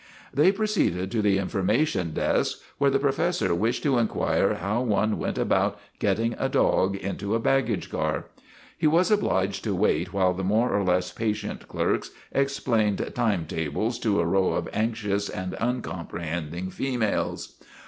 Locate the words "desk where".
2.11-2.89